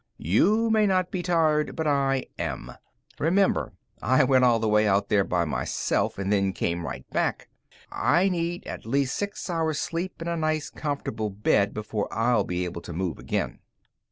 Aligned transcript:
You 0.17 0.71
may 0.71 0.87
not 0.87 1.11
be 1.11 1.21
tired, 1.21 1.75
but 1.75 1.85
I 1.85 2.25
am. 2.39 2.71
Remember, 3.19 3.73
I 4.01 4.23
went 4.23 4.43
all 4.43 4.57
the 4.57 4.67
way 4.67 4.87
out 4.87 5.09
there 5.09 5.23
by 5.23 5.45
myself, 5.45 6.17
and 6.17 6.33
then 6.33 6.53
came 6.53 6.83
right 6.87 7.07
back. 7.11 7.49
"I 7.91 8.27
need 8.27 8.65
at 8.65 8.83
least 8.83 9.13
six 9.15 9.47
hours 9.47 9.79
sleep 9.79 10.19
in 10.19 10.27
a 10.27 10.35
nice, 10.35 10.71
comfortable 10.71 11.29
bed 11.29 11.71
before 11.71 12.11
I'll 12.11 12.43
be 12.45 12.65
able 12.65 12.81
to 12.81 12.93
move 12.93 13.19
again." 13.19 13.59